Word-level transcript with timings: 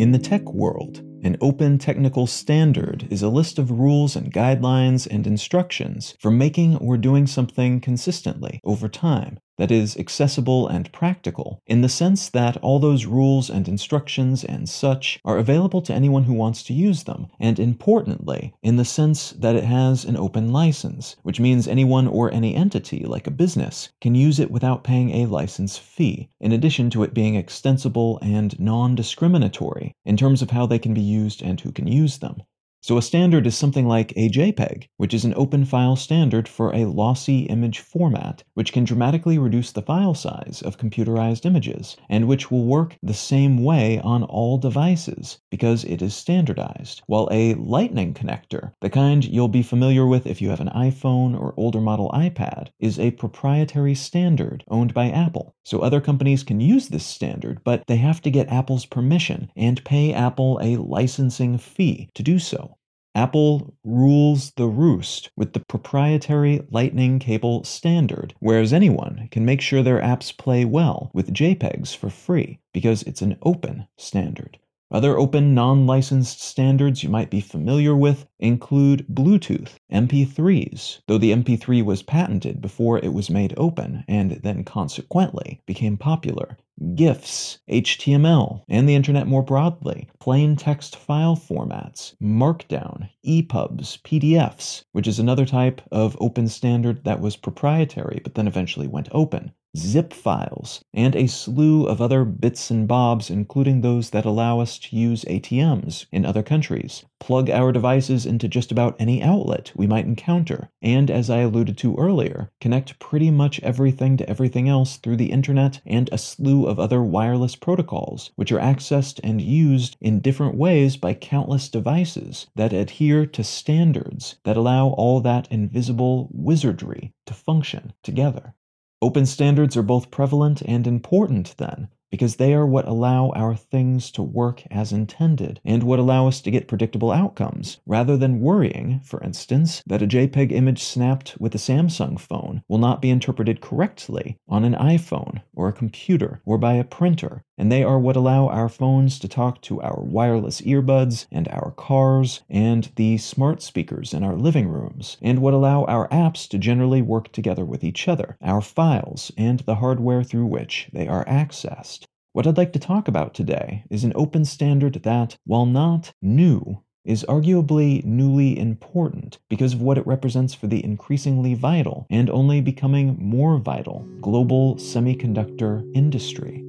In 0.00 0.12
the 0.12 0.18
tech 0.18 0.52
world, 0.54 1.02
an 1.22 1.36
open 1.42 1.76
technical 1.76 2.26
standard 2.26 3.06
is 3.10 3.22
a 3.22 3.28
list 3.28 3.58
of 3.58 3.70
rules 3.70 4.16
and 4.16 4.32
guidelines 4.32 5.06
and 5.06 5.26
instructions 5.26 6.16
for 6.18 6.30
making 6.30 6.76
or 6.76 6.96
doing 6.96 7.26
something 7.26 7.80
consistently 7.80 8.60
over 8.64 8.88
time 8.88 9.38
that 9.60 9.70
is 9.70 9.94
accessible 9.98 10.66
and 10.66 10.90
practical 10.90 11.60
in 11.66 11.82
the 11.82 11.88
sense 11.88 12.30
that 12.30 12.56
all 12.62 12.78
those 12.78 13.04
rules 13.04 13.50
and 13.50 13.68
instructions 13.68 14.42
and 14.42 14.66
such 14.66 15.20
are 15.22 15.36
available 15.36 15.82
to 15.82 15.92
anyone 15.92 16.24
who 16.24 16.32
wants 16.32 16.62
to 16.62 16.72
use 16.72 17.02
them, 17.02 17.26
and 17.38 17.60
importantly, 17.60 18.54
in 18.62 18.76
the 18.76 18.86
sense 18.86 19.32
that 19.32 19.54
it 19.54 19.64
has 19.64 20.06
an 20.06 20.16
open 20.16 20.50
license, 20.50 21.14
which 21.24 21.38
means 21.38 21.68
anyone 21.68 22.06
or 22.06 22.32
any 22.32 22.54
entity, 22.54 23.04
like 23.04 23.26
a 23.26 23.30
business, 23.30 23.90
can 24.00 24.14
use 24.14 24.40
it 24.40 24.50
without 24.50 24.82
paying 24.82 25.10
a 25.10 25.26
license 25.26 25.76
fee, 25.76 26.30
in 26.40 26.52
addition 26.52 26.88
to 26.88 27.02
it 27.02 27.12
being 27.12 27.34
extensible 27.34 28.18
and 28.22 28.58
non 28.58 28.94
discriminatory 28.94 29.94
in 30.06 30.16
terms 30.16 30.40
of 30.40 30.52
how 30.52 30.64
they 30.64 30.78
can 30.78 30.94
be 30.94 31.02
used 31.02 31.42
and 31.42 31.60
who 31.60 31.70
can 31.70 31.86
use 31.86 32.20
them. 32.20 32.42
So 32.82 32.96
a 32.96 33.02
standard 33.02 33.46
is 33.46 33.54
something 33.54 33.86
like 33.86 34.12
a 34.16 34.30
JPEG, 34.30 34.88
which 34.96 35.12
is 35.12 35.26
an 35.26 35.34
open 35.36 35.66
file 35.66 35.96
standard 35.96 36.48
for 36.48 36.74
a 36.74 36.86
lossy 36.86 37.40
image 37.40 37.78
format, 37.78 38.42
which 38.54 38.72
can 38.72 38.84
dramatically 38.84 39.38
reduce 39.38 39.70
the 39.70 39.82
file 39.82 40.14
size 40.14 40.62
of 40.64 40.78
computerized 40.78 41.44
images, 41.44 41.96
and 42.08 42.26
which 42.26 42.50
will 42.50 42.64
work 42.64 42.96
the 43.02 43.12
same 43.12 43.62
way 43.62 44.00
on 44.00 44.24
all 44.24 44.56
devices 44.56 45.38
because 45.50 45.84
it 45.84 46.00
is 46.00 46.14
standardized. 46.14 47.02
While 47.06 47.28
a 47.30 47.52
lightning 47.54 48.14
connector, 48.14 48.72
the 48.80 48.88
kind 48.88 49.26
you'll 49.26 49.48
be 49.48 49.62
familiar 49.62 50.06
with 50.06 50.26
if 50.26 50.40
you 50.40 50.48
have 50.48 50.60
an 50.60 50.70
iPhone 50.74 51.38
or 51.38 51.54
older 51.58 51.82
model 51.82 52.10
iPad, 52.14 52.68
is 52.80 52.98
a 52.98 53.10
proprietary 53.12 53.94
standard 53.94 54.64
owned 54.68 54.94
by 54.94 55.10
Apple. 55.10 55.54
So 55.64 55.80
other 55.80 56.00
companies 56.00 56.42
can 56.42 56.60
use 56.60 56.88
this 56.88 57.04
standard, 57.04 57.60
but 57.62 57.86
they 57.86 57.96
have 57.96 58.22
to 58.22 58.30
get 58.30 58.48
Apple's 58.48 58.86
permission 58.86 59.50
and 59.54 59.84
pay 59.84 60.14
Apple 60.14 60.58
a 60.62 60.76
licensing 60.76 61.58
fee 61.58 62.08
to 62.14 62.22
do 62.22 62.38
so. 62.38 62.69
Apple 63.14 63.74
rules 63.84 64.52
the 64.52 64.66
roost 64.68 65.30
with 65.36 65.52
the 65.52 65.60
proprietary 65.60 66.60
Lightning 66.70 67.18
cable 67.18 67.64
standard, 67.64 68.34
whereas 68.38 68.72
anyone 68.72 69.28
can 69.30 69.44
make 69.44 69.60
sure 69.60 69.82
their 69.82 70.00
apps 70.00 70.36
play 70.36 70.64
well 70.64 71.10
with 71.12 71.34
JPEGs 71.34 71.96
for 71.96 72.08
free 72.08 72.60
because 72.72 73.02
it's 73.02 73.22
an 73.22 73.36
open 73.42 73.88
standard. 73.96 74.58
Other 74.92 75.16
open 75.16 75.54
non 75.54 75.86
licensed 75.86 76.40
standards 76.40 77.04
you 77.04 77.08
might 77.08 77.30
be 77.30 77.40
familiar 77.40 77.94
with 77.94 78.26
include 78.40 79.06
Bluetooth, 79.06 79.74
MP3s, 79.92 81.02
though 81.06 81.16
the 81.16 81.30
MP3 81.30 81.84
was 81.84 82.02
patented 82.02 82.60
before 82.60 82.98
it 82.98 83.12
was 83.12 83.30
made 83.30 83.54
open 83.56 84.02
and 84.08 84.32
then 84.42 84.64
consequently 84.64 85.60
became 85.64 85.96
popular, 85.96 86.58
GIFs, 86.96 87.60
HTML, 87.70 88.64
and 88.68 88.88
the 88.88 88.96
internet 88.96 89.28
more 89.28 89.44
broadly, 89.44 90.08
plain 90.18 90.56
text 90.56 90.96
file 90.96 91.36
formats, 91.36 92.16
Markdown, 92.20 93.10
EPUBs, 93.24 94.02
PDFs, 94.02 94.82
which 94.90 95.06
is 95.06 95.20
another 95.20 95.46
type 95.46 95.80
of 95.92 96.16
open 96.18 96.48
standard 96.48 97.04
that 97.04 97.20
was 97.20 97.36
proprietary 97.36 98.20
but 98.24 98.34
then 98.34 98.48
eventually 98.48 98.88
went 98.88 99.08
open, 99.12 99.52
zip 99.76 100.12
files, 100.12 100.84
and 100.92 101.14
a 101.14 101.28
slew 101.28 101.86
of 101.86 102.00
other 102.00 102.24
bits 102.24 102.70
and 102.72 102.88
bobs, 102.88 103.30
including 103.30 103.80
those 103.80 104.10
that 104.10 104.24
allow 104.24 104.58
us 104.58 104.78
to 104.78 104.96
use 104.96 105.24
ATMs 105.26 106.06
in 106.10 106.26
other 106.26 106.42
countries, 106.42 107.04
plug 107.20 107.48
our 107.48 107.70
devices 107.70 108.26
into 108.26 108.48
just 108.48 108.72
about 108.72 108.96
any 108.98 109.22
outlet 109.22 109.70
we 109.76 109.86
might 109.86 110.06
encounter, 110.06 110.70
and 110.82 111.08
as 111.10 111.30
I 111.30 111.38
alluded 111.38 111.78
to 111.78 111.94
earlier, 111.96 112.50
connect 112.60 112.98
pretty 112.98 113.30
much 113.30 113.60
everything 113.60 114.16
to 114.16 114.28
everything 114.28 114.68
else 114.68 114.96
through 114.96 115.18
the 115.18 115.30
internet 115.30 115.80
and 115.86 116.08
a 116.10 116.18
slew 116.18 116.66
of 116.66 116.80
other 116.80 117.02
wireless 117.02 117.54
protocols, 117.54 118.32
which 118.34 118.50
are 118.50 118.58
accessed 118.58 119.20
and 119.22 119.40
used 119.40 119.96
in 120.00 120.18
different 120.18 120.56
ways 120.56 120.96
by 120.96 121.14
countless 121.14 121.68
devices 121.68 122.48
that 122.56 122.72
adhere 122.72 123.24
to 123.26 123.44
standards 123.44 124.36
that 124.44 124.56
allow 124.56 124.88
all 124.88 125.20
that 125.20 125.46
invisible 125.52 126.28
wizardry 126.32 127.12
to 127.26 127.34
function 127.34 127.92
together. 128.02 128.54
Open 129.02 129.24
standards 129.24 129.76
are 129.76 129.82
both 129.82 130.10
prevalent 130.10 130.62
and 130.62 130.86
important, 130.86 131.54
then, 131.56 131.88
because 132.10 132.36
they 132.36 132.52
are 132.52 132.66
what 132.66 132.88
allow 132.88 133.30
our 133.30 133.54
things 133.54 134.10
to 134.10 134.22
work 134.22 134.62
as 134.70 134.92
intended 134.92 135.60
and 135.64 135.82
what 135.82 135.98
allow 135.98 136.26
us 136.26 136.40
to 136.40 136.50
get 136.50 136.68
predictable 136.68 137.12
outcomes, 137.12 137.78
rather 137.86 138.16
than 138.16 138.40
worrying, 138.40 139.00
for 139.04 139.22
instance, 139.22 139.82
that 139.86 140.02
a 140.02 140.06
JPEG 140.06 140.52
image 140.52 140.82
snapped 140.82 141.36
with 141.38 141.54
a 141.54 141.58
Samsung 141.58 142.18
phone 142.18 142.62
will 142.68 142.78
not 142.78 143.00
be 143.00 143.10
interpreted 143.10 143.60
correctly 143.60 144.36
on 144.48 144.64
an 144.64 144.74
iPhone 144.74 145.42
or 145.54 145.68
a 145.68 145.72
computer 145.72 146.40
or 146.44 146.58
by 146.58 146.74
a 146.74 146.84
printer, 146.84 147.44
and 147.56 147.70
they 147.70 147.84
are 147.84 147.98
what 147.98 148.16
allow 148.16 148.48
our 148.48 148.68
phones 148.68 149.18
to 149.18 149.28
talk 149.28 149.60
to 149.62 149.80
our 149.82 150.00
wireless 150.02 150.60
earbuds 150.62 151.26
and 151.30 151.46
our 151.48 151.70
cars 151.72 152.42
and 152.48 152.90
the 152.96 153.18
smart 153.18 153.62
speakers 153.62 154.14
in 154.14 154.24
our 154.24 154.34
living 154.34 154.68
rooms, 154.68 155.16
and 155.22 155.40
what 155.40 155.54
allow 155.54 155.84
our 155.84 156.08
apps 156.08 156.48
to 156.48 156.58
generally 156.58 157.02
work 157.02 157.30
together 157.32 157.64
with 157.64 157.84
each 157.84 158.08
other, 158.08 158.36
our 158.42 158.60
files, 158.60 159.30
and 159.36 159.60
the 159.60 159.76
hardware 159.76 160.24
through 160.24 160.46
which 160.46 160.88
they 160.92 161.06
are 161.06 161.24
accessed. 161.26 161.99
What 162.32 162.46
I'd 162.46 162.56
like 162.56 162.72
to 162.74 162.78
talk 162.78 163.08
about 163.08 163.34
today 163.34 163.82
is 163.90 164.04
an 164.04 164.12
open 164.14 164.44
standard 164.44 164.94
that, 165.02 165.36
while 165.46 165.66
not 165.66 166.12
new, 166.22 166.80
is 167.04 167.24
arguably 167.28 168.04
newly 168.04 168.56
important 168.56 169.40
because 169.48 169.74
of 169.74 169.82
what 169.82 169.98
it 169.98 170.06
represents 170.06 170.54
for 170.54 170.68
the 170.68 170.84
increasingly 170.84 171.54
vital 171.54 172.06
and 172.08 172.30
only 172.30 172.60
becoming 172.60 173.16
more 173.18 173.58
vital 173.58 174.06
global 174.20 174.76
semiconductor 174.76 175.84
industry. 175.92 176.64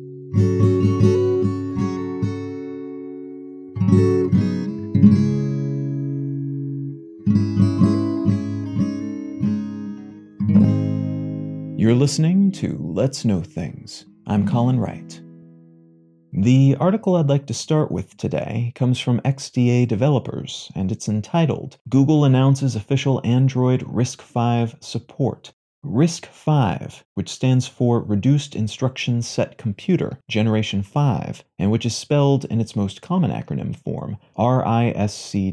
You're 11.77 11.93
listening 11.93 12.51
to 12.53 12.79
Let's 12.79 13.23
Know 13.25 13.41
Things. 13.41 14.07
I'm 14.25 14.47
Colin 14.47 14.79
Wright. 14.79 15.21
The 16.33 16.77
article 16.79 17.17
I'd 17.17 17.27
like 17.27 17.45
to 17.47 17.53
start 17.53 17.91
with 17.91 18.15
today 18.15 18.71
comes 18.73 19.01
from 19.01 19.19
XDA 19.19 19.85
Developers, 19.85 20.71
and 20.73 20.89
it's 20.89 21.09
entitled 21.09 21.75
Google 21.89 22.23
Announces 22.23 22.73
Official 22.73 23.19
Android 23.25 23.81
RISC-V 23.81 24.77
Support 24.79 25.51
RISC-V, 25.83 27.01
which 27.15 27.29
stands 27.29 27.67
for 27.67 28.01
Reduced 28.01 28.55
Instruction 28.55 29.21
Set 29.21 29.57
Computer 29.57 30.19
Generation 30.29 30.83
5, 30.83 31.43
and 31.57 31.71
which 31.71 31.85
is 31.85 31.95
spelled 31.95 32.45
in 32.45 32.61
its 32.61 32.75
most 32.75 33.01
common 33.01 33.31
acronym 33.31 33.75
form, 33.75 34.17
RISC-V, 34.37 35.51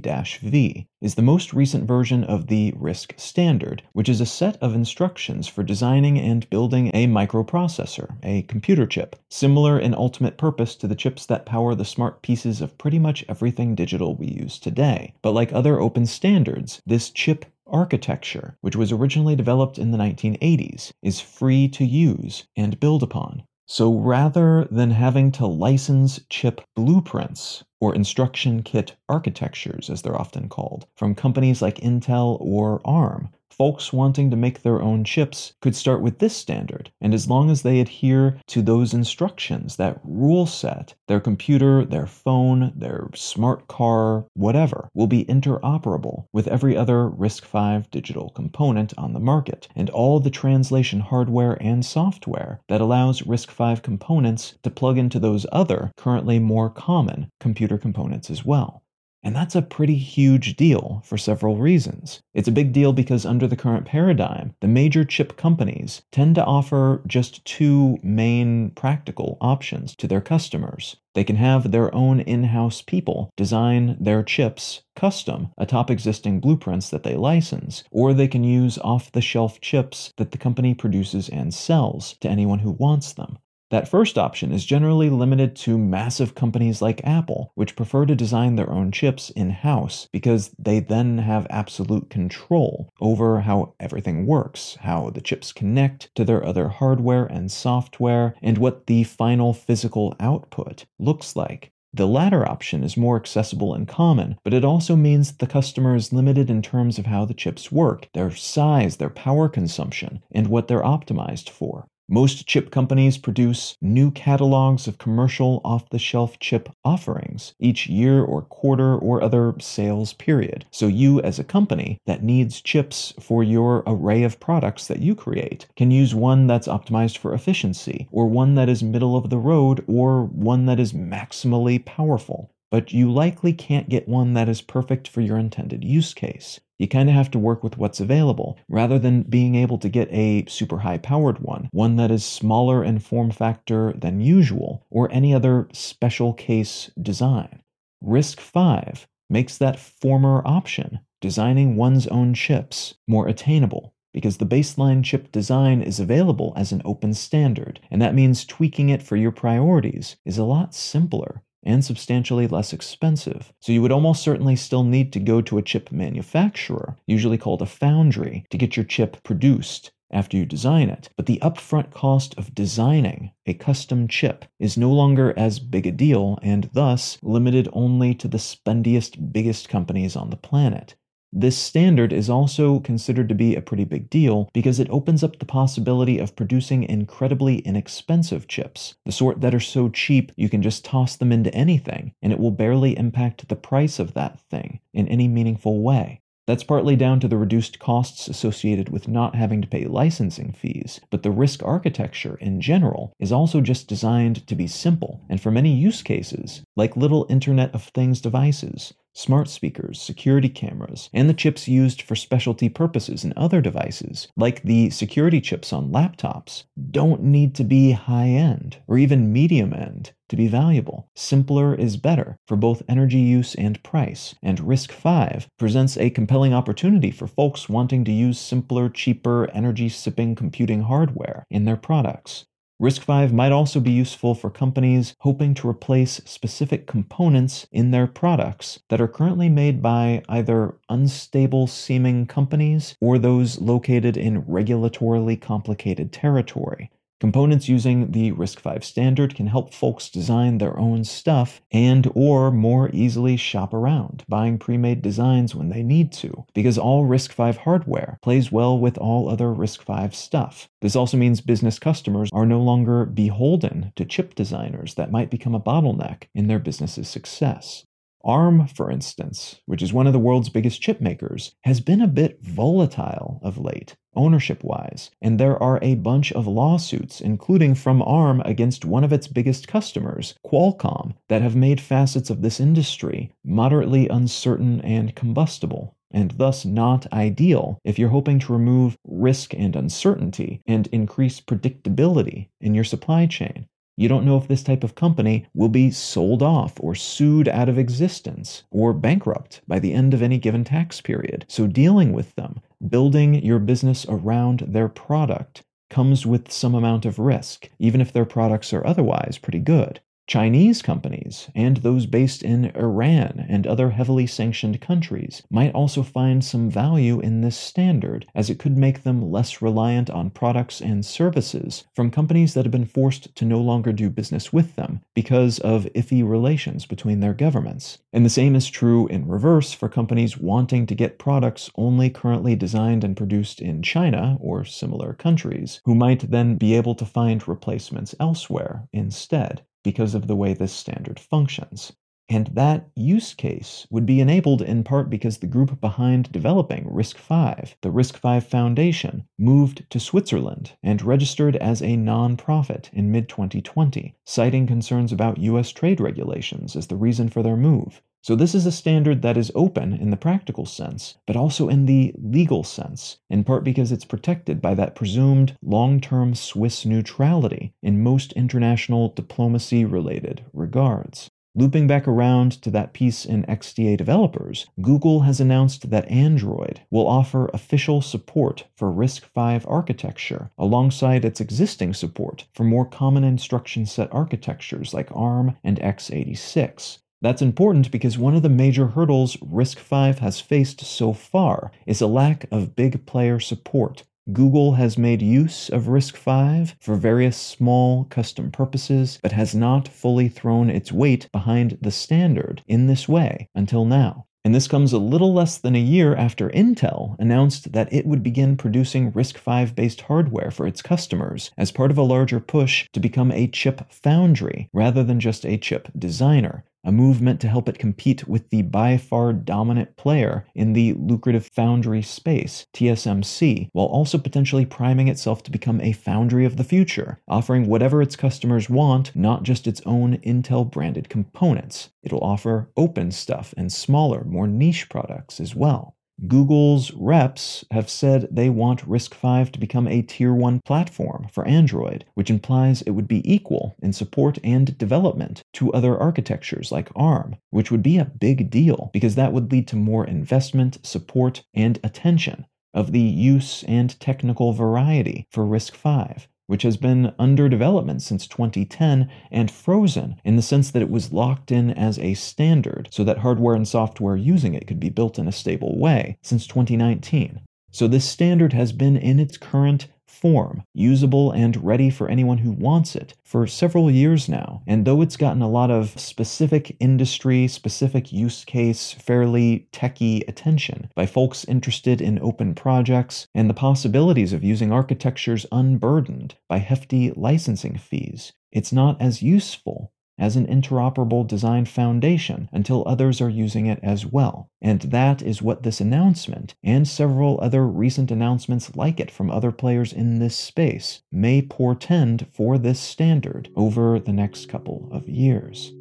is 1.00 1.14
the 1.14 1.22
most 1.22 1.52
recent 1.52 1.86
version 1.86 2.24
of 2.24 2.48
the 2.48 2.72
RISC 2.72 3.18
standard, 3.18 3.82
which 3.92 4.08
is 4.08 4.20
a 4.20 4.26
set 4.26 4.56
of 4.56 4.74
instructions 4.74 5.46
for 5.48 5.62
designing 5.62 6.18
and 6.18 6.50
building 6.50 6.90
a 6.92 7.06
microprocessor, 7.06 8.16
a 8.22 8.42
computer 8.42 8.86
chip, 8.86 9.16
similar 9.30 9.78
in 9.78 9.94
ultimate 9.94 10.36
purpose 10.36 10.74
to 10.74 10.88
the 10.88 10.96
chips 10.96 11.24
that 11.26 11.46
power 11.46 11.74
the 11.74 11.84
smart 11.84 12.20
pieces 12.22 12.60
of 12.60 12.76
pretty 12.78 12.98
much 12.98 13.24
everything 13.28 13.74
digital 13.74 14.14
we 14.16 14.26
use 14.26 14.58
today. 14.58 15.14
But 15.22 15.32
like 15.32 15.52
other 15.52 15.80
open 15.80 16.06
standards, 16.06 16.82
this 16.84 17.10
chip 17.10 17.46
architecture, 17.70 18.56
which 18.60 18.76
was 18.76 18.92
originally 18.92 19.36
developed 19.36 19.78
in 19.78 19.90
the 19.90 19.98
1980s, 19.98 20.92
is 21.02 21.20
free 21.20 21.68
to 21.68 21.84
use 21.84 22.46
and 22.56 22.80
build 22.80 23.02
upon. 23.02 23.44
So 23.66 23.92
rather 23.92 24.66
than 24.70 24.92
having 24.92 25.30
to 25.32 25.46
license 25.46 26.20
chip 26.30 26.62
blueprints, 26.74 27.64
or 27.80 27.94
instruction 27.94 28.62
kit 28.62 28.96
architectures, 29.08 29.90
as 29.90 30.02
they're 30.02 30.18
often 30.18 30.48
called, 30.48 30.86
from 30.96 31.14
companies 31.14 31.60
like 31.60 31.76
Intel 31.76 32.40
or 32.40 32.80
ARM, 32.84 33.28
folks 33.50 33.92
wanting 33.92 34.30
to 34.30 34.36
make 34.36 34.62
their 34.62 34.80
own 34.80 35.04
chips 35.04 35.52
could 35.60 35.74
start 35.74 36.00
with 36.00 36.18
this 36.18 36.36
standard, 36.36 36.90
and 37.00 37.14
as 37.14 37.28
long 37.28 37.50
as 37.50 37.62
they 37.62 37.80
adhere 37.80 38.38
to 38.46 38.62
those 38.62 38.94
instructions, 38.94 39.76
that 39.76 40.00
rule 40.04 40.46
set, 40.46 40.94
their 41.08 41.20
computer, 41.20 41.84
their 41.84 42.06
phone, 42.06 42.72
their 42.74 43.08
smart 43.14 43.66
car, 43.68 44.26
whatever, 44.34 44.88
will 44.94 45.06
be 45.06 45.24
interoperable 45.24 46.26
with 46.32 46.48
every 46.48 46.76
other 46.76 47.08
RISC-V 47.08 47.88
digital 47.90 48.30
component 48.30 48.92
on 48.96 49.12
the 49.12 49.20
market, 49.20 49.68
and 49.74 49.90
all 49.90 50.20
the 50.20 50.30
translation 50.30 51.00
hardware 51.00 51.56
and 51.60 51.84
software 51.84 52.60
that 52.68 52.80
allows 52.80 53.22
RISC-V 53.22 53.80
components 53.82 54.54
to 54.62 54.70
plug 54.70 54.98
into 54.98 55.18
those 55.18 55.46
other, 55.52 55.90
currently 55.96 56.38
more 56.38 56.70
common, 56.70 57.30
computer 57.40 57.78
components 57.78 58.30
as 58.30 58.44
well. 58.44 58.82
And 59.22 59.34
that's 59.34 59.56
a 59.56 59.62
pretty 59.62 59.96
huge 59.96 60.56
deal 60.56 61.02
for 61.04 61.18
several 61.18 61.56
reasons. 61.56 62.22
It's 62.34 62.48
a 62.48 62.52
big 62.52 62.72
deal 62.72 62.92
because 62.92 63.26
under 63.26 63.46
the 63.46 63.56
current 63.56 63.84
paradigm, 63.84 64.54
the 64.60 64.68
major 64.68 65.04
chip 65.04 65.36
companies 65.36 66.02
tend 66.12 66.36
to 66.36 66.44
offer 66.44 67.02
just 67.06 67.44
two 67.44 67.98
main 68.02 68.70
practical 68.70 69.36
options 69.40 69.96
to 69.96 70.06
their 70.06 70.20
customers. 70.20 70.96
They 71.14 71.24
can 71.24 71.36
have 71.36 71.72
their 71.72 71.92
own 71.92 72.20
in 72.20 72.44
house 72.44 72.80
people 72.80 73.30
design 73.36 73.96
their 73.98 74.22
chips 74.22 74.82
custom 74.94 75.50
atop 75.58 75.90
existing 75.90 76.38
blueprints 76.40 76.90
that 76.90 77.02
they 77.02 77.14
license, 77.16 77.82
or 77.90 78.14
they 78.14 78.28
can 78.28 78.44
use 78.44 78.78
off 78.78 79.10
the 79.10 79.20
shelf 79.20 79.60
chips 79.60 80.12
that 80.16 80.30
the 80.30 80.38
company 80.38 80.74
produces 80.74 81.28
and 81.28 81.52
sells 81.52 82.16
to 82.20 82.28
anyone 82.28 82.60
who 82.60 82.70
wants 82.70 83.12
them. 83.12 83.38
That 83.70 83.86
first 83.86 84.16
option 84.16 84.50
is 84.50 84.64
generally 84.64 85.10
limited 85.10 85.54
to 85.56 85.76
massive 85.76 86.34
companies 86.34 86.80
like 86.80 87.04
Apple, 87.04 87.52
which 87.54 87.76
prefer 87.76 88.06
to 88.06 88.16
design 88.16 88.56
their 88.56 88.70
own 88.70 88.90
chips 88.90 89.28
in 89.28 89.50
house 89.50 90.08
because 90.10 90.50
they 90.58 90.80
then 90.80 91.18
have 91.18 91.46
absolute 91.50 92.08
control 92.08 92.88
over 92.98 93.42
how 93.42 93.74
everything 93.78 94.24
works, 94.24 94.78
how 94.80 95.10
the 95.10 95.20
chips 95.20 95.52
connect 95.52 96.08
to 96.14 96.24
their 96.24 96.42
other 96.42 96.68
hardware 96.68 97.26
and 97.26 97.52
software, 97.52 98.34
and 98.40 98.56
what 98.56 98.86
the 98.86 99.04
final 99.04 99.52
physical 99.52 100.16
output 100.18 100.86
looks 100.98 101.36
like. 101.36 101.70
The 101.92 102.06
latter 102.06 102.48
option 102.48 102.82
is 102.82 102.96
more 102.96 103.16
accessible 103.16 103.74
and 103.74 103.86
common, 103.86 104.38
but 104.44 104.54
it 104.54 104.64
also 104.64 104.96
means 104.96 105.28
that 105.28 105.40
the 105.40 105.52
customer 105.52 105.94
is 105.94 106.12
limited 106.12 106.48
in 106.48 106.62
terms 106.62 106.98
of 106.98 107.04
how 107.04 107.26
the 107.26 107.34
chips 107.34 107.70
work, 107.70 108.08
their 108.14 108.30
size, 108.30 108.96
their 108.96 109.10
power 109.10 109.48
consumption, 109.48 110.22
and 110.30 110.48
what 110.48 110.68
they're 110.68 110.80
optimized 110.80 111.50
for. 111.50 111.86
Most 112.10 112.46
chip 112.46 112.70
companies 112.70 113.18
produce 113.18 113.76
new 113.82 114.10
catalogs 114.10 114.88
of 114.88 114.96
commercial 114.96 115.60
off 115.62 115.90
the 115.90 115.98
shelf 115.98 116.38
chip 116.38 116.70
offerings 116.82 117.52
each 117.60 117.86
year 117.86 118.24
or 118.24 118.40
quarter 118.40 118.96
or 118.96 119.22
other 119.22 119.54
sales 119.60 120.14
period. 120.14 120.64
So, 120.70 120.86
you 120.86 121.20
as 121.20 121.38
a 121.38 121.44
company 121.44 121.98
that 122.06 122.22
needs 122.22 122.62
chips 122.62 123.12
for 123.20 123.44
your 123.44 123.82
array 123.86 124.22
of 124.22 124.40
products 124.40 124.86
that 124.88 125.02
you 125.02 125.14
create 125.14 125.66
can 125.76 125.90
use 125.90 126.14
one 126.14 126.46
that's 126.46 126.66
optimized 126.66 127.18
for 127.18 127.34
efficiency, 127.34 128.08
or 128.10 128.26
one 128.26 128.54
that 128.54 128.70
is 128.70 128.82
middle 128.82 129.14
of 129.14 129.28
the 129.28 129.36
road, 129.38 129.84
or 129.86 130.24
one 130.24 130.64
that 130.64 130.80
is 130.80 130.94
maximally 130.94 131.84
powerful 131.84 132.50
but 132.70 132.92
you 132.92 133.10
likely 133.10 133.52
can't 133.52 133.88
get 133.88 134.08
one 134.08 134.34
that 134.34 134.48
is 134.48 134.60
perfect 134.60 135.08
for 135.08 135.22
your 135.22 135.38
intended 135.38 135.82
use 135.82 136.12
case. 136.12 136.60
You 136.78 136.86
kind 136.88 137.08
of 137.08 137.14
have 137.14 137.30
to 137.32 137.38
work 137.38 137.64
with 137.64 137.76
what's 137.76 138.00
available, 138.00 138.58
rather 138.68 138.98
than 138.98 139.22
being 139.22 139.54
able 139.56 139.78
to 139.78 139.88
get 139.88 140.08
a 140.12 140.44
super 140.46 140.78
high 140.78 140.98
powered 140.98 141.40
one, 141.40 141.68
one 141.72 141.96
that 141.96 142.10
is 142.10 142.24
smaller 142.24 142.84
in 142.84 143.00
form 143.00 143.30
factor 143.30 143.92
than 143.94 144.20
usual, 144.20 144.86
or 144.90 145.10
any 145.10 145.34
other 145.34 145.68
special 145.72 146.32
case 146.32 146.90
design. 147.00 147.62
RISC-V 148.04 149.06
makes 149.28 149.58
that 149.58 149.78
former 149.78 150.40
option, 150.46 151.00
designing 151.20 151.76
one's 151.76 152.06
own 152.06 152.32
chips, 152.32 152.94
more 153.06 153.26
attainable 153.26 153.94
because 154.14 154.38
the 154.38 154.46
baseline 154.46 155.04
chip 155.04 155.30
design 155.30 155.82
is 155.82 156.00
available 156.00 156.52
as 156.56 156.72
an 156.72 156.82
open 156.84 157.12
standard, 157.12 157.78
and 157.90 158.00
that 158.00 158.14
means 158.14 158.44
tweaking 158.44 158.88
it 158.88 159.02
for 159.02 159.16
your 159.16 159.30
priorities 159.30 160.16
is 160.24 160.38
a 160.38 160.44
lot 160.44 160.74
simpler 160.74 161.42
and 161.62 161.84
substantially 161.84 162.46
less 162.46 162.72
expensive. 162.72 163.52
So 163.60 163.72
you 163.72 163.82
would 163.82 163.92
almost 163.92 164.22
certainly 164.22 164.56
still 164.56 164.84
need 164.84 165.12
to 165.12 165.20
go 165.20 165.40
to 165.42 165.58
a 165.58 165.62
chip 165.62 165.90
manufacturer, 165.92 166.96
usually 167.06 167.38
called 167.38 167.62
a 167.62 167.66
foundry, 167.66 168.44
to 168.50 168.58
get 168.58 168.76
your 168.76 168.84
chip 168.84 169.22
produced 169.22 169.90
after 170.10 170.36
you 170.36 170.46
design 170.46 170.88
it. 170.88 171.10
But 171.16 171.26
the 171.26 171.38
upfront 171.42 171.90
cost 171.90 172.34
of 172.38 172.54
designing 172.54 173.32
a 173.46 173.54
custom 173.54 174.08
chip 174.08 174.44
is 174.58 174.78
no 174.78 174.90
longer 174.90 175.38
as 175.38 175.58
big 175.58 175.86
a 175.86 175.92
deal 175.92 176.38
and 176.42 176.70
thus 176.72 177.18
limited 177.22 177.68
only 177.72 178.14
to 178.14 178.28
the 178.28 178.38
spendiest, 178.38 179.32
biggest 179.32 179.68
companies 179.68 180.16
on 180.16 180.30
the 180.30 180.36
planet. 180.36 180.94
This 181.32 181.58
standard 181.58 182.12
is 182.12 182.30
also 182.30 182.80
considered 182.80 183.28
to 183.28 183.34
be 183.34 183.54
a 183.54 183.60
pretty 183.60 183.84
big 183.84 184.08
deal 184.08 184.48
because 184.54 184.80
it 184.80 184.88
opens 184.88 185.22
up 185.22 185.38
the 185.38 185.44
possibility 185.44 186.18
of 186.18 186.34
producing 186.34 186.84
incredibly 186.84 187.58
inexpensive 187.58 188.48
chips, 188.48 188.94
the 189.04 189.12
sort 189.12 189.42
that 189.42 189.54
are 189.54 189.60
so 189.60 189.90
cheap 189.90 190.32
you 190.36 190.48
can 190.48 190.62
just 190.62 190.84
toss 190.84 191.16
them 191.16 191.30
into 191.30 191.54
anything 191.54 192.14
and 192.22 192.32
it 192.32 192.40
will 192.40 192.50
barely 192.50 192.96
impact 192.96 193.48
the 193.48 193.56
price 193.56 193.98
of 193.98 194.14
that 194.14 194.40
thing 194.40 194.80
in 194.94 195.06
any 195.08 195.28
meaningful 195.28 195.82
way. 195.82 196.22
That's 196.48 196.64
partly 196.64 196.96
down 196.96 197.20
to 197.20 197.28
the 197.28 197.36
reduced 197.36 197.78
costs 197.78 198.26
associated 198.26 198.88
with 198.88 199.06
not 199.06 199.34
having 199.34 199.60
to 199.60 199.68
pay 199.68 199.84
licensing 199.84 200.52
fees, 200.52 200.98
but 201.10 201.22
the 201.22 201.28
RISC 201.28 201.62
architecture 201.62 202.38
in 202.40 202.62
general 202.62 203.12
is 203.20 203.30
also 203.30 203.60
just 203.60 203.86
designed 203.86 204.46
to 204.46 204.54
be 204.54 204.66
simple, 204.66 205.20
and 205.28 205.42
for 205.42 205.50
many 205.50 205.74
use 205.74 206.00
cases, 206.00 206.62
like 206.74 206.96
little 206.96 207.26
Internet 207.28 207.74
of 207.74 207.82
Things 207.82 208.22
devices, 208.22 208.94
smart 209.12 209.50
speakers, 209.50 210.00
security 210.00 210.48
cameras, 210.48 211.10
and 211.12 211.28
the 211.28 211.34
chips 211.34 211.68
used 211.68 212.00
for 212.00 212.16
specialty 212.16 212.70
purposes 212.70 213.24
in 213.24 213.34
other 213.36 213.60
devices, 213.60 214.28
like 214.34 214.62
the 214.62 214.88
security 214.88 215.42
chips 215.42 215.70
on 215.70 215.92
laptops, 215.92 216.64
don't 216.90 217.22
need 217.22 217.54
to 217.56 217.62
be 217.62 217.90
high 217.90 218.28
end 218.28 218.78
or 218.86 218.96
even 218.96 219.34
medium 219.34 219.74
end 219.74 220.12
to 220.28 220.36
be 220.36 220.48
valuable. 220.48 221.08
Simpler 221.14 221.74
is 221.74 221.96
better 221.96 222.38
for 222.46 222.56
both 222.56 222.82
energy 222.88 223.18
use 223.18 223.54
and 223.54 223.82
price, 223.82 224.34
and 224.42 224.58
RISC-V 224.58 225.46
presents 225.58 225.96
a 225.96 226.10
compelling 226.10 226.52
opportunity 226.52 227.10
for 227.10 227.26
folks 227.26 227.68
wanting 227.68 228.04
to 228.04 228.12
use 228.12 228.38
simpler, 228.38 228.88
cheaper, 228.88 229.50
energy 229.52 229.88
sipping 229.88 230.34
computing 230.34 230.82
hardware 230.82 231.44
in 231.50 231.64
their 231.64 231.76
products. 231.76 232.46
RISC-V 232.80 233.34
might 233.34 233.50
also 233.50 233.80
be 233.80 233.90
useful 233.90 234.36
for 234.36 234.50
companies 234.50 235.16
hoping 235.20 235.52
to 235.54 235.68
replace 235.68 236.20
specific 236.24 236.86
components 236.86 237.66
in 237.72 237.90
their 237.90 238.06
products 238.06 238.78
that 238.88 239.00
are 239.00 239.08
currently 239.08 239.48
made 239.48 239.82
by 239.82 240.22
either 240.28 240.76
unstable 240.88 241.66
seeming 241.66 242.24
companies 242.24 242.94
or 243.00 243.18
those 243.18 243.60
located 243.60 244.16
in 244.16 244.44
regulatorily 244.44 245.40
complicated 245.40 246.12
territory. 246.12 246.88
Components 247.20 247.68
using 247.68 248.12
the 248.12 248.30
RISC-V 248.30 248.84
standard 248.84 249.34
can 249.34 249.48
help 249.48 249.74
folks 249.74 250.08
design 250.08 250.58
their 250.58 250.78
own 250.78 251.02
stuff 251.02 251.60
and 251.72 252.08
or 252.14 252.52
more 252.52 252.90
easily 252.92 253.36
shop 253.36 253.74
around, 253.74 254.22
buying 254.28 254.56
pre-made 254.56 255.02
designs 255.02 255.52
when 255.52 255.68
they 255.68 255.82
need 255.82 256.12
to, 256.12 256.46
because 256.54 256.78
all 256.78 257.08
RISC-V 257.08 257.58
hardware 257.58 258.18
plays 258.22 258.52
well 258.52 258.78
with 258.78 258.96
all 258.98 259.28
other 259.28 259.48
RISC-V 259.48 260.14
stuff. 260.14 260.68
This 260.80 260.94
also 260.94 261.16
means 261.16 261.40
business 261.40 261.80
customers 261.80 262.30
are 262.32 262.46
no 262.46 262.60
longer 262.60 263.04
beholden 263.04 263.92
to 263.96 264.04
chip 264.04 264.36
designers 264.36 264.94
that 264.94 265.10
might 265.10 265.30
become 265.30 265.56
a 265.56 265.60
bottleneck 265.60 266.24
in 266.34 266.46
their 266.46 266.60
business's 266.60 267.08
success. 267.08 267.84
ARM, 268.28 268.66
for 268.66 268.90
instance, 268.90 269.62
which 269.64 269.80
is 269.80 269.90
one 269.90 270.06
of 270.06 270.12
the 270.12 270.18
world's 270.18 270.50
biggest 270.50 270.82
chip 270.82 271.00
makers, 271.00 271.54
has 271.62 271.80
been 271.80 272.02
a 272.02 272.06
bit 272.06 272.38
volatile 272.42 273.40
of 273.42 273.56
late, 273.56 273.96
ownership 274.14 274.62
wise, 274.62 275.10
and 275.22 275.40
there 275.40 275.56
are 275.62 275.78
a 275.80 275.94
bunch 275.94 276.30
of 276.32 276.46
lawsuits, 276.46 277.22
including 277.22 277.74
from 277.74 278.02
ARM 278.02 278.42
against 278.44 278.84
one 278.84 279.02
of 279.02 279.14
its 279.14 279.28
biggest 279.28 279.66
customers, 279.66 280.34
Qualcomm, 280.46 281.14
that 281.30 281.40
have 281.40 281.56
made 281.56 281.80
facets 281.80 282.28
of 282.28 282.42
this 282.42 282.60
industry 282.60 283.32
moderately 283.42 284.06
uncertain 284.08 284.82
and 284.82 285.14
combustible 285.14 285.96
and 286.10 286.32
thus 286.32 286.66
not 286.66 287.10
ideal 287.12 287.80
if 287.84 287.98
you're 287.98 288.10
hoping 288.10 288.38
to 288.40 288.52
remove 288.52 288.98
risk 289.06 289.54
and 289.54 289.74
uncertainty 289.74 290.60
and 290.66 290.86
increase 290.88 291.40
predictability 291.40 292.48
in 292.60 292.74
your 292.74 292.84
supply 292.84 293.24
chain. 293.24 293.66
You 293.98 294.06
don't 294.06 294.24
know 294.24 294.36
if 294.36 294.46
this 294.46 294.62
type 294.62 294.84
of 294.84 294.94
company 294.94 295.46
will 295.54 295.68
be 295.68 295.90
sold 295.90 296.40
off 296.40 296.74
or 296.78 296.94
sued 296.94 297.48
out 297.48 297.68
of 297.68 297.78
existence 297.78 298.62
or 298.70 298.92
bankrupt 298.92 299.60
by 299.66 299.80
the 299.80 299.92
end 299.92 300.14
of 300.14 300.22
any 300.22 300.38
given 300.38 300.62
tax 300.62 301.00
period. 301.00 301.44
So, 301.48 301.66
dealing 301.66 302.12
with 302.12 302.32
them, 302.36 302.60
building 302.88 303.34
your 303.44 303.58
business 303.58 304.06
around 304.08 304.66
their 304.68 304.88
product, 304.88 305.64
comes 305.90 306.24
with 306.24 306.52
some 306.52 306.76
amount 306.76 307.06
of 307.06 307.18
risk, 307.18 307.70
even 307.80 308.00
if 308.00 308.12
their 308.12 308.24
products 308.24 308.72
are 308.72 308.86
otherwise 308.86 309.36
pretty 309.36 309.58
good. 309.58 309.98
Chinese 310.28 310.82
companies 310.82 311.48
and 311.54 311.78
those 311.78 312.04
based 312.04 312.42
in 312.42 312.66
Iran 312.76 313.46
and 313.48 313.66
other 313.66 313.88
heavily 313.88 314.26
sanctioned 314.26 314.78
countries 314.78 315.42
might 315.50 315.72
also 315.72 316.02
find 316.02 316.44
some 316.44 316.68
value 316.68 317.18
in 317.18 317.40
this 317.40 317.56
standard, 317.56 318.26
as 318.34 318.50
it 318.50 318.58
could 318.58 318.76
make 318.76 319.04
them 319.04 319.32
less 319.32 319.62
reliant 319.62 320.10
on 320.10 320.28
products 320.28 320.82
and 320.82 321.06
services 321.06 321.84
from 321.94 322.10
companies 322.10 322.52
that 322.52 322.66
have 322.66 322.70
been 322.70 322.84
forced 322.84 323.34
to 323.36 323.46
no 323.46 323.58
longer 323.58 323.90
do 323.90 324.10
business 324.10 324.52
with 324.52 324.76
them 324.76 325.00
because 325.14 325.60
of 325.60 325.88
iffy 325.94 326.22
relations 326.28 326.84
between 326.84 327.20
their 327.20 327.32
governments. 327.32 327.96
And 328.12 328.22
the 328.22 328.28
same 328.28 328.54
is 328.54 328.68
true 328.68 329.06
in 329.06 329.26
reverse 329.26 329.72
for 329.72 329.88
companies 329.88 330.36
wanting 330.36 330.84
to 330.88 330.94
get 330.94 331.18
products 331.18 331.70
only 331.74 332.10
currently 332.10 332.54
designed 332.54 333.02
and 333.02 333.16
produced 333.16 333.62
in 333.62 333.82
China 333.82 334.36
or 334.42 334.66
similar 334.66 335.14
countries, 335.14 335.80
who 335.86 335.94
might 335.94 336.30
then 336.30 336.56
be 336.56 336.74
able 336.74 336.94
to 336.96 337.06
find 337.06 337.48
replacements 337.48 338.14
elsewhere 338.20 338.86
instead 338.92 339.62
because 339.82 340.14
of 340.14 340.26
the 340.26 340.36
way 340.36 340.54
this 340.54 340.72
standard 340.72 341.20
functions. 341.20 341.92
And 342.30 342.48
that 342.48 342.90
use 342.94 343.32
case 343.32 343.86
would 343.90 344.04
be 344.04 344.20
enabled 344.20 344.60
in 344.60 344.84
part 344.84 345.08
because 345.08 345.38
the 345.38 345.46
group 345.46 345.80
behind 345.80 346.30
developing 346.30 346.84
RISC-V, 346.84 347.74
the 347.80 347.90
RISC-V 347.90 348.40
Foundation, 348.40 349.24
moved 349.38 349.88
to 349.88 349.98
Switzerland 349.98 350.72
and 350.82 351.00
registered 351.00 351.56
as 351.56 351.80
a 351.80 351.96
non-profit 351.96 352.90
in 352.92 353.10
mid-2020, 353.10 354.12
citing 354.26 354.66
concerns 354.66 355.10
about 355.10 355.38
US 355.38 355.70
trade 355.70 356.00
regulations 356.00 356.76
as 356.76 356.88
the 356.88 356.96
reason 356.96 357.30
for 357.30 357.42
their 357.42 357.56
move. 357.56 358.02
So, 358.20 358.34
this 358.34 358.54
is 358.54 358.66
a 358.66 358.72
standard 358.72 359.22
that 359.22 359.36
is 359.36 359.52
open 359.54 359.92
in 359.92 360.10
the 360.10 360.16
practical 360.16 360.66
sense, 360.66 361.16
but 361.26 361.36
also 361.36 361.68
in 361.68 361.86
the 361.86 362.12
legal 362.16 362.64
sense, 362.64 363.18
in 363.30 363.44
part 363.44 363.64
because 363.64 363.92
it's 363.92 364.04
protected 364.04 364.60
by 364.60 364.74
that 364.74 364.94
presumed 364.94 365.56
long 365.62 366.00
term 366.00 366.34
Swiss 366.34 366.84
neutrality 366.84 367.72
in 367.82 368.02
most 368.02 368.32
international 368.32 369.10
diplomacy 369.10 369.84
related 369.84 370.44
regards. 370.52 371.30
Looping 371.54 371.86
back 371.86 372.06
around 372.06 372.52
to 372.62 372.70
that 372.70 372.92
piece 372.92 373.24
in 373.24 373.44
XDA 373.44 373.96
Developers, 373.96 374.66
Google 374.80 375.22
has 375.22 375.40
announced 375.40 375.90
that 375.90 376.08
Android 376.08 376.82
will 376.90 377.08
offer 377.08 377.50
official 377.54 378.00
support 378.00 378.66
for 378.76 378.92
RISC-V 378.92 379.64
architecture 379.66 380.50
alongside 380.58 381.24
its 381.24 381.40
existing 381.40 381.94
support 381.94 382.46
for 382.52 382.64
more 382.64 382.84
common 382.84 383.24
instruction 383.24 383.86
set 383.86 384.12
architectures 384.12 384.94
like 384.94 385.08
ARM 385.12 385.56
and 385.64 385.80
x86. 385.80 386.98
That's 387.20 387.42
important 387.42 387.90
because 387.90 388.16
one 388.16 388.36
of 388.36 388.42
the 388.42 388.48
major 388.48 388.86
hurdles 388.86 389.36
RISC-V 389.38 390.20
has 390.20 390.40
faced 390.40 390.84
so 390.84 391.12
far 391.12 391.72
is 391.86 392.00
a 392.00 392.06
lack 392.06 392.46
of 392.52 392.76
big 392.76 393.06
player 393.06 393.40
support 393.40 394.04
Google 394.32 394.74
has 394.74 394.98
made 394.98 395.22
use 395.22 395.70
of 395.70 395.88
RISC-V 395.88 396.74
for 396.80 396.96
various 396.96 397.36
small 397.36 398.04
custom 398.04 398.50
purposes, 398.50 399.18
but 399.22 399.32
has 399.32 399.54
not 399.54 399.88
fully 399.88 400.28
thrown 400.28 400.68
its 400.68 400.92
weight 400.92 401.30
behind 401.32 401.78
the 401.80 401.90
standard 401.90 402.62
in 402.66 402.88
this 402.88 403.08
way 403.08 403.48
until 403.54 403.86
now. 403.86 404.26
And 404.44 404.54
this 404.54 404.68
comes 404.68 404.92
a 404.92 404.98
little 404.98 405.32
less 405.32 405.56
than 405.56 405.74
a 405.74 405.80
year 405.80 406.14
after 406.14 406.50
Intel 406.50 407.16
announced 407.18 407.72
that 407.72 407.92
it 407.92 408.06
would 408.06 408.22
begin 408.22 408.56
producing 408.56 409.12
RISC-V 409.12 409.72
based 409.72 410.02
hardware 410.02 410.50
for 410.50 410.66
its 410.66 410.82
customers 410.82 411.50
as 411.56 411.72
part 411.72 411.90
of 411.90 411.96
a 411.96 412.02
larger 412.02 412.38
push 412.38 412.86
to 412.92 413.00
become 413.00 413.32
a 413.32 413.48
chip 413.48 413.90
foundry 413.90 414.68
rather 414.74 415.02
than 415.02 415.20
just 415.20 415.46
a 415.46 415.56
chip 415.56 415.88
designer 415.98 416.64
a 416.88 416.90
move 416.90 417.20
meant 417.20 417.38
to 417.38 417.48
help 417.48 417.68
it 417.68 417.78
compete 417.78 418.26
with 418.26 418.48
the 418.48 418.62
by 418.62 418.96
far 418.96 419.34
dominant 419.34 419.94
player 419.98 420.46
in 420.54 420.72
the 420.72 420.94
lucrative 420.94 421.46
foundry 421.52 422.00
space, 422.00 422.66
TSMC, 422.74 423.68
while 423.72 423.84
also 423.84 424.16
potentially 424.16 424.64
priming 424.64 425.06
itself 425.06 425.42
to 425.42 425.50
become 425.50 425.82
a 425.82 425.92
foundry 425.92 426.46
of 426.46 426.56
the 426.56 426.64
future, 426.64 427.20
offering 427.28 427.68
whatever 427.68 428.00
its 428.00 428.16
customers 428.16 428.70
want, 428.70 429.14
not 429.14 429.42
just 429.42 429.66
its 429.66 429.82
own 429.84 430.16
Intel 430.18 430.64
branded 430.70 431.10
components. 431.10 431.90
It'll 432.02 432.24
offer 432.24 432.70
open 432.74 433.10
stuff 433.10 433.52
and 433.58 433.70
smaller, 433.70 434.24
more 434.24 434.48
niche 434.48 434.88
products 434.88 435.40
as 435.40 435.54
well. 435.54 435.97
Google's 436.26 436.92
reps 436.94 437.64
have 437.70 437.88
said 437.88 438.26
they 438.30 438.50
want 438.50 438.88
RISC-V 438.88 439.52
to 439.52 439.58
become 439.60 439.86
a 439.86 440.02
tier 440.02 440.34
1 440.34 440.60
platform 440.64 441.28
for 441.30 441.46
Android, 441.46 442.04
which 442.14 442.28
implies 442.28 442.82
it 442.82 442.90
would 442.90 443.06
be 443.06 443.22
equal 443.32 443.76
in 443.80 443.92
support 443.92 444.38
and 444.42 444.76
development 444.78 445.42
to 445.52 445.72
other 445.72 445.96
architectures 445.96 446.72
like 446.72 446.90
ARM, 446.96 447.36
which 447.50 447.70
would 447.70 447.82
be 447.82 447.98
a 447.98 448.04
big 448.04 448.50
deal 448.50 448.90
because 448.92 449.14
that 449.14 449.32
would 449.32 449.52
lead 449.52 449.68
to 449.68 449.76
more 449.76 450.04
investment, 450.04 450.84
support, 450.84 451.44
and 451.54 451.78
attention 451.84 452.46
of 452.74 452.90
the 452.92 453.00
use 453.00 453.62
and 453.64 453.98
technical 454.00 454.52
variety 454.52 455.24
for 455.30 455.44
RISC-V 455.44 456.26
which 456.48 456.62
has 456.62 456.76
been 456.76 457.14
under 457.18 457.48
development 457.48 458.02
since 458.02 458.26
2010 458.26 459.08
and 459.30 459.50
frozen 459.50 460.16
in 460.24 460.34
the 460.34 460.42
sense 460.42 460.72
that 460.72 460.82
it 460.82 460.90
was 460.90 461.12
locked 461.12 461.52
in 461.52 461.70
as 461.70 461.98
a 462.00 462.14
standard 462.14 462.88
so 462.90 463.04
that 463.04 463.18
hardware 463.18 463.54
and 463.54 463.68
software 463.68 464.16
using 464.16 464.54
it 464.54 464.66
could 464.66 464.80
be 464.80 464.90
built 464.90 465.18
in 465.18 465.28
a 465.28 465.32
stable 465.32 465.78
way 465.78 466.18
since 466.22 466.46
2019. 466.46 467.40
So 467.70 467.86
this 467.86 468.04
standard 468.04 468.52
has 468.52 468.72
been 468.72 468.96
in 468.96 469.20
its 469.20 469.36
current 469.36 469.88
form, 470.06 470.64
usable 470.74 471.30
and 471.30 471.62
ready 471.64 471.90
for 471.90 472.08
anyone 472.08 472.38
who 472.38 472.50
wants 472.50 472.96
it 472.96 473.14
for 473.22 473.46
several 473.46 473.90
years 473.90 474.28
now. 474.28 474.62
And 474.66 474.84
though 474.84 475.00
it's 475.00 475.16
gotten 475.16 475.42
a 475.42 475.48
lot 475.48 475.70
of 475.70 475.98
specific 475.98 476.76
industry, 476.80 477.46
specific 477.46 478.12
use 478.12 478.44
case, 478.44 478.92
fairly 478.92 479.68
techy 479.70 480.22
attention 480.26 480.90
by 480.96 481.06
folks 481.06 481.44
interested 481.44 482.00
in 482.00 482.18
open 482.20 482.54
projects 482.54 483.28
and 483.34 483.48
the 483.48 483.54
possibilities 483.54 484.32
of 484.32 484.42
using 484.42 484.72
architectures 484.72 485.46
unburdened 485.52 486.34
by 486.48 486.58
hefty 486.58 487.12
licensing 487.14 487.76
fees, 487.76 488.32
it's 488.50 488.72
not 488.72 489.00
as 489.00 489.22
useful 489.22 489.92
as 490.18 490.36
an 490.36 490.46
interoperable 490.46 491.26
design 491.26 491.64
foundation 491.64 492.48
until 492.52 492.82
others 492.86 493.20
are 493.20 493.28
using 493.28 493.66
it 493.66 493.78
as 493.82 494.04
well. 494.04 494.50
And 494.60 494.80
that 494.82 495.22
is 495.22 495.40
what 495.40 495.62
this 495.62 495.80
announcement, 495.80 496.54
and 496.62 496.86
several 496.88 497.38
other 497.40 497.66
recent 497.66 498.10
announcements 498.10 498.74
like 498.74 498.98
it 499.00 499.10
from 499.10 499.30
other 499.30 499.52
players 499.52 499.92
in 499.92 500.18
this 500.18 500.36
space, 500.36 501.02
may 501.12 501.42
portend 501.42 502.26
for 502.32 502.58
this 502.58 502.80
standard 502.80 503.48
over 503.54 503.98
the 504.00 504.12
next 504.12 504.48
couple 504.48 504.88
of 504.90 505.08
years. 505.08 505.72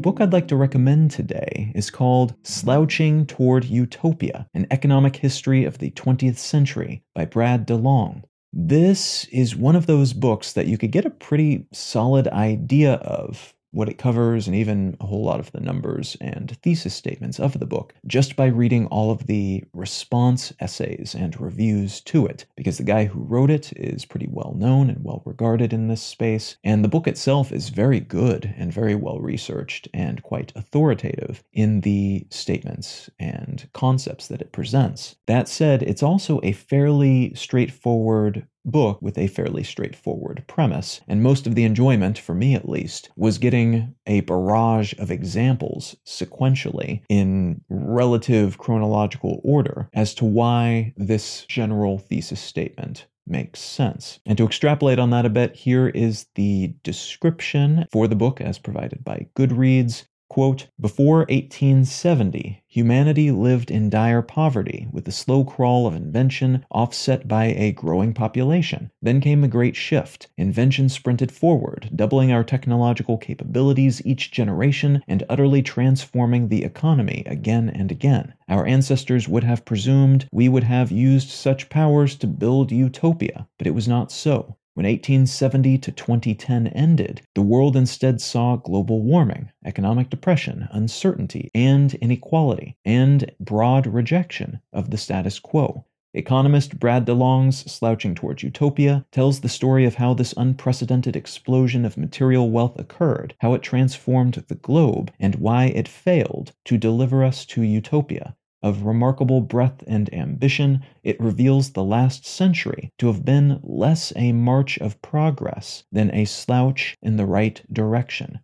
Book 0.00 0.20
I'd 0.20 0.32
like 0.32 0.48
to 0.48 0.56
recommend 0.56 1.10
today 1.10 1.72
is 1.74 1.90
called 1.90 2.34
Slouching 2.42 3.26
Toward 3.26 3.66
Utopia 3.66 4.46
An 4.54 4.66
Economic 4.70 5.16
History 5.16 5.64
of 5.64 5.76
the 5.76 5.90
20th 5.90 6.38
Century 6.38 7.02
by 7.14 7.26
Brad 7.26 7.66
DeLong. 7.66 8.22
This 8.52 9.26
is 9.26 9.54
one 9.54 9.76
of 9.76 9.86
those 9.86 10.14
books 10.14 10.54
that 10.54 10.66
you 10.66 10.78
could 10.78 10.90
get 10.90 11.04
a 11.04 11.10
pretty 11.10 11.66
solid 11.72 12.28
idea 12.28 12.94
of 12.94 13.54
what 13.72 13.88
it 13.88 13.98
covers, 13.98 14.46
and 14.46 14.56
even 14.56 14.96
a 15.00 15.06
whole 15.06 15.22
lot 15.22 15.40
of 15.40 15.52
the 15.52 15.60
numbers 15.60 16.16
and 16.20 16.56
thesis 16.62 16.94
statements 16.94 17.38
of 17.38 17.58
the 17.58 17.66
book 17.66 17.94
just 18.06 18.36
by 18.36 18.46
reading 18.46 18.86
all 18.86 19.10
of 19.10 19.26
the 19.26 19.64
response 19.72 20.52
essays 20.60 21.14
and 21.16 21.40
reviews 21.40 22.00
to 22.00 22.26
it, 22.26 22.46
because 22.56 22.78
the 22.78 22.84
guy 22.84 23.04
who 23.04 23.22
wrote 23.22 23.50
it 23.50 23.72
is 23.74 24.04
pretty 24.04 24.28
well 24.30 24.54
known 24.56 24.90
and 24.90 25.04
well 25.04 25.22
regarded 25.24 25.72
in 25.72 25.88
this 25.88 26.02
space, 26.02 26.56
and 26.64 26.84
the 26.84 26.88
book 26.88 27.06
itself 27.06 27.52
is 27.52 27.68
very 27.68 28.00
good 28.00 28.52
and 28.56 28.72
very 28.72 28.94
well 28.94 29.20
researched 29.20 29.88
and 29.94 30.22
quite 30.22 30.52
authoritative 30.56 31.42
in 31.52 31.80
the 31.82 32.26
statements 32.30 33.08
and 33.18 33.68
concepts 33.72 34.28
that 34.28 34.40
it 34.40 34.52
presents. 34.52 35.16
That 35.26 35.48
said, 35.48 35.82
it's 35.82 36.02
also 36.02 36.40
a 36.42 36.52
fairly 36.52 37.34
straightforward 37.34 38.46
book 38.64 39.00
with 39.00 39.18
a 39.18 39.26
fairly 39.26 39.62
straightforward 39.62 40.44
premise, 40.46 41.00
and 41.08 41.22
most 41.22 41.46
of 41.46 41.54
the 41.54 41.64
enjoyment, 41.64 42.18
for 42.18 42.34
me 42.34 42.54
at 42.54 42.68
least, 42.68 43.10
was 43.16 43.38
getting 43.38 43.94
a 44.06 44.20
barrage 44.22 44.92
of 44.98 45.10
examples 45.10 45.96
sequentially 46.06 47.02
in 47.08 47.60
relative 47.68 48.58
chronological 48.58 49.40
order 49.44 49.88
as 49.94 50.14
to 50.14 50.24
why 50.24 50.92
this 50.96 51.44
general 51.46 51.98
thesis 51.98 52.40
statement 52.40 53.06
makes 53.26 53.60
sense. 53.60 54.18
And 54.26 54.36
to 54.38 54.44
extrapolate 54.44 54.98
on 54.98 55.10
that 55.10 55.26
a 55.26 55.30
bit, 55.30 55.54
here 55.54 55.88
is 55.88 56.26
the 56.34 56.74
description 56.82 57.86
for 57.92 58.08
the 58.08 58.16
book 58.16 58.40
as 58.40 58.58
provided 58.58 59.04
by 59.04 59.28
Goodreads. 59.36 60.04
Quote, 60.30 60.68
Before 60.80 61.26
1870, 61.28 62.62
humanity 62.68 63.32
lived 63.32 63.68
in 63.68 63.90
dire 63.90 64.22
poverty, 64.22 64.86
with 64.92 65.04
the 65.04 65.10
slow 65.10 65.42
crawl 65.42 65.88
of 65.88 65.96
invention 65.96 66.64
offset 66.70 67.26
by 67.26 67.46
a 67.46 67.72
growing 67.72 68.14
population. 68.14 68.92
Then 69.02 69.20
came 69.20 69.42
a 69.42 69.48
great 69.48 69.74
shift. 69.74 70.28
Invention 70.36 70.88
sprinted 70.88 71.32
forward, 71.32 71.90
doubling 71.96 72.30
our 72.30 72.44
technological 72.44 73.18
capabilities 73.18 74.00
each 74.06 74.30
generation 74.30 75.02
and 75.08 75.24
utterly 75.28 75.62
transforming 75.62 76.46
the 76.46 76.62
economy 76.62 77.24
again 77.26 77.68
and 77.68 77.90
again. 77.90 78.34
Our 78.48 78.64
ancestors 78.66 79.28
would 79.28 79.42
have 79.42 79.64
presumed 79.64 80.28
we 80.30 80.48
would 80.48 80.62
have 80.62 80.92
used 80.92 81.30
such 81.30 81.68
powers 81.70 82.14
to 82.18 82.28
build 82.28 82.70
utopia, 82.70 83.48
but 83.58 83.66
it 83.66 83.74
was 83.74 83.88
not 83.88 84.12
so. 84.12 84.54
When 84.80 84.86
1870 84.86 85.76
to 85.76 85.92
2010 85.92 86.68
ended, 86.68 87.20
the 87.34 87.42
world 87.42 87.76
instead 87.76 88.18
saw 88.22 88.56
global 88.56 89.02
warming, 89.02 89.50
economic 89.62 90.08
depression, 90.08 90.68
uncertainty, 90.72 91.50
and 91.54 91.92
inequality, 91.96 92.78
and 92.82 93.30
broad 93.38 93.86
rejection 93.86 94.60
of 94.72 94.88
the 94.88 94.96
status 94.96 95.38
quo. 95.38 95.84
Economist 96.14 96.78
Brad 96.78 97.04
DeLong's 97.04 97.70
Slouching 97.70 98.14
Towards 98.14 98.42
Utopia 98.42 99.04
tells 99.12 99.40
the 99.40 99.50
story 99.50 99.84
of 99.84 99.96
how 99.96 100.14
this 100.14 100.32
unprecedented 100.38 101.14
explosion 101.14 101.84
of 101.84 101.98
material 101.98 102.48
wealth 102.48 102.78
occurred, 102.78 103.34
how 103.40 103.52
it 103.52 103.60
transformed 103.60 104.42
the 104.48 104.54
globe, 104.54 105.12
and 105.20 105.34
why 105.34 105.66
it 105.66 105.88
failed 105.88 106.54
to 106.64 106.78
deliver 106.78 107.22
us 107.22 107.44
to 107.44 107.60
utopia. 107.62 108.34
Of 108.62 108.82
remarkable 108.82 109.40
breadth 109.40 109.82
and 109.86 110.12
ambition, 110.12 110.82
it 111.02 111.20
reveals 111.20 111.70
the 111.70 111.84
last 111.84 112.26
century 112.26 112.90
to 112.98 113.06
have 113.06 113.24
been 113.24 113.60
less 113.62 114.12
a 114.16 114.32
march 114.32 114.78
of 114.78 115.00
progress 115.00 115.84
than 115.90 116.14
a 116.14 116.26
slouch 116.26 116.96
in 117.02 117.16
the 117.16 117.26
right 117.26 117.62
direction. 117.72 118.40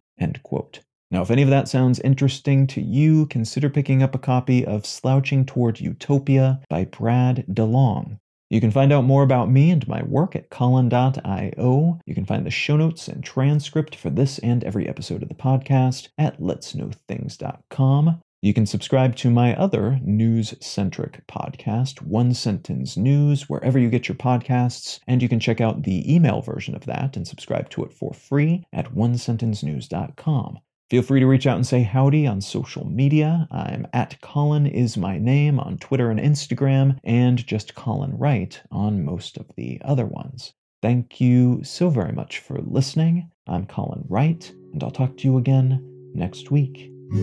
Now, 1.10 1.22
if 1.22 1.30
any 1.30 1.42
of 1.42 1.50
that 1.50 1.68
sounds 1.68 2.00
interesting 2.00 2.66
to 2.68 2.80
you, 2.80 3.26
consider 3.26 3.70
picking 3.70 4.02
up 4.02 4.14
a 4.14 4.18
copy 4.18 4.64
of 4.64 4.86
Slouching 4.86 5.44
Toward 5.44 5.80
Utopia 5.80 6.60
by 6.68 6.86
Brad 6.86 7.44
DeLong. 7.48 8.18
You 8.48 8.60
can 8.60 8.70
find 8.70 8.92
out 8.92 9.04
more 9.04 9.22
about 9.22 9.50
me 9.50 9.70
and 9.70 9.86
my 9.86 10.02
work 10.02 10.34
at 10.36 10.50
Colin.io. 10.50 12.00
You 12.06 12.14
can 12.14 12.24
find 12.24 12.46
the 12.46 12.50
show 12.50 12.76
notes 12.76 13.08
and 13.08 13.22
transcript 13.22 13.94
for 13.94 14.08
this 14.08 14.38
and 14.38 14.62
every 14.64 14.88
episode 14.88 15.22
of 15.22 15.28
the 15.28 15.34
podcast 15.34 16.08
at 16.16 16.40
letsknowthings.com. 16.40 18.20
You 18.46 18.54
can 18.54 18.64
subscribe 18.64 19.16
to 19.16 19.28
my 19.28 19.56
other 19.56 19.98
news 20.04 20.54
centric 20.64 21.26
podcast, 21.26 22.00
One 22.02 22.32
Sentence 22.32 22.96
News, 22.96 23.48
wherever 23.48 23.76
you 23.76 23.90
get 23.90 24.06
your 24.06 24.14
podcasts, 24.14 25.00
and 25.08 25.20
you 25.20 25.28
can 25.28 25.40
check 25.40 25.60
out 25.60 25.82
the 25.82 26.14
email 26.14 26.42
version 26.42 26.76
of 26.76 26.86
that 26.86 27.16
and 27.16 27.26
subscribe 27.26 27.68
to 27.70 27.82
it 27.82 27.92
for 27.92 28.14
free 28.14 28.64
at 28.72 28.94
onesentencenews.com. 28.94 30.60
Feel 30.88 31.02
free 31.02 31.18
to 31.18 31.26
reach 31.26 31.48
out 31.48 31.56
and 31.56 31.66
say 31.66 31.82
howdy 31.82 32.24
on 32.24 32.40
social 32.40 32.88
media. 32.88 33.48
I'm 33.50 33.88
at 33.92 34.20
Colin 34.20 34.68
is 34.68 34.96
my 34.96 35.18
name 35.18 35.58
on 35.58 35.78
Twitter 35.78 36.08
and 36.08 36.20
Instagram, 36.20 37.00
and 37.02 37.44
just 37.44 37.74
Colin 37.74 38.16
Wright 38.16 38.62
on 38.70 39.04
most 39.04 39.38
of 39.38 39.50
the 39.56 39.80
other 39.84 40.06
ones. 40.06 40.52
Thank 40.82 41.20
you 41.20 41.64
so 41.64 41.90
very 41.90 42.12
much 42.12 42.38
for 42.38 42.60
listening. 42.60 43.28
I'm 43.48 43.66
Colin 43.66 44.04
Wright, 44.08 44.48
and 44.72 44.84
I'll 44.84 44.92
talk 44.92 45.16
to 45.16 45.24
you 45.24 45.36
again 45.36 45.82
next 46.14 46.52
week. 46.52 46.92
Thank 47.10 47.20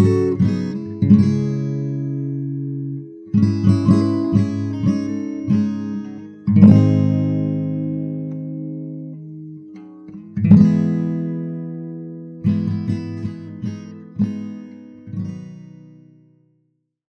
you. 0.00 0.65